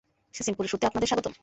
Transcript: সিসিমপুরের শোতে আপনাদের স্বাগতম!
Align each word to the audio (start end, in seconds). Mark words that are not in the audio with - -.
সিসিমপুরের 0.33 0.71
শোতে 0.71 0.85
আপনাদের 0.87 1.07
স্বাগতম! 1.07 1.33